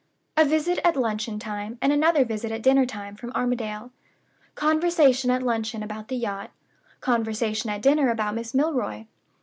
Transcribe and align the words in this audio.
A 0.35 0.43
visit 0.43 0.79
at 0.83 0.95
luncheon 0.97 1.37
time 1.37 1.77
and 1.79 1.93
another 1.93 2.25
visit 2.25 2.51
at 2.51 2.63
dinner 2.63 2.87
time 2.87 3.15
from 3.15 3.29
Armadale. 3.33 3.91
Conversation 4.55 5.29
at 5.29 5.43
luncheon 5.43 5.83
about 5.83 6.07
the 6.07 6.15
yacht. 6.15 6.49
Conversation 7.01 7.69
at 7.69 7.83
dinner 7.83 8.09
about 8.09 8.33
Miss 8.33 8.55
Milroy. 8.55 9.05